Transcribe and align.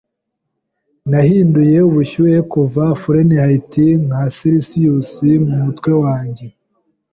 Nahinduye 1.09 1.77
ubushyuhe 1.89 2.39
kuva 2.51 2.83
Fahrenheit 3.01 3.73
nka 4.05 4.23
selisiyusi 4.37 5.29
mumutwe 5.47 5.91
wanjye. 6.03 6.45